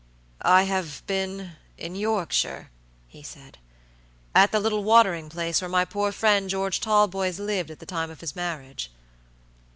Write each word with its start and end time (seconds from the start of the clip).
"I 0.41 0.63
have 0.63 1.03
beenin 1.05 1.51
Yorkshire," 1.77 2.71
he 3.07 3.21
said; 3.21 3.59
"at 4.33 4.51
the 4.51 4.59
little 4.59 4.83
watering 4.83 5.29
place 5.29 5.61
where 5.61 5.69
my 5.69 5.85
poor 5.85 6.11
friend 6.11 6.49
George 6.49 6.79
Talboys 6.79 7.37
lived 7.37 7.69
at 7.69 7.77
the 7.77 7.85
time 7.85 8.09
of 8.09 8.21
his 8.21 8.35
marriage." 8.35 8.89